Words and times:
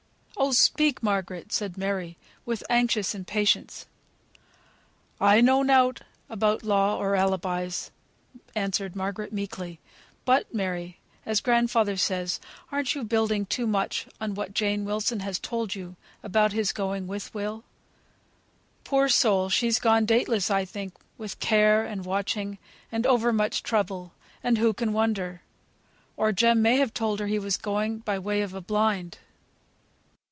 "Oh, 0.43 0.53
speak! 0.53 1.03
Margaret," 1.03 1.53
said 1.53 1.77
Mary, 1.77 2.17
with 2.47 2.63
anxious 2.67 3.13
impatience. 3.13 3.85
"I 5.19 5.39
know 5.39 5.61
nought 5.61 6.01
about 6.31 6.63
law, 6.63 6.97
or 6.97 7.15
alibis," 7.15 7.91
replied 8.55 8.95
Margaret, 8.95 9.31
meekly; 9.31 9.79
"but, 10.25 10.51
Mary, 10.51 10.97
as 11.27 11.41
grandfather 11.41 11.95
says, 11.95 12.39
aren't 12.71 12.95
you 12.95 13.03
building 13.03 13.45
too 13.45 13.67
much 13.67 14.07
on 14.19 14.33
what 14.33 14.55
Jane 14.55 14.83
Wilson 14.83 15.19
has 15.19 15.37
told 15.37 15.75
you 15.75 15.95
about 16.23 16.53
his 16.53 16.71
going 16.73 17.05
with 17.05 17.31
Will? 17.35 17.63
Poor 18.83 19.09
soul, 19.09 19.47
she's 19.47 19.77
gone 19.77 20.05
dateless, 20.07 20.49
I 20.49 20.65
think, 20.65 20.95
with 21.19 21.39
care, 21.39 21.85
and 21.85 22.03
watching, 22.03 22.57
and 22.91 23.05
over 23.05 23.31
much 23.31 23.61
trouble; 23.61 24.11
and 24.43 24.57
who 24.57 24.73
can 24.73 24.91
wonder? 24.91 25.43
Or 26.17 26.31
Jem 26.31 26.63
may 26.63 26.77
have 26.77 26.95
told 26.95 27.19
her 27.19 27.27
he 27.27 27.37
was 27.37 27.57
going, 27.57 27.99
by 27.99 28.17
way 28.17 28.41
of 28.41 28.55
a 28.55 28.61
blind." 28.61 29.19